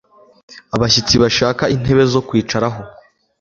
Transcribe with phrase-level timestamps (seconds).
[0.75, 2.81] Abashyitsi Bashaka intebe zo kwicaraho.